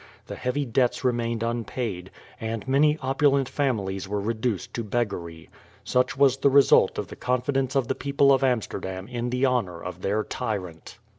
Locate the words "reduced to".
4.19-4.83